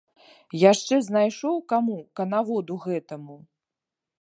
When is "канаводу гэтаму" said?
2.21-3.37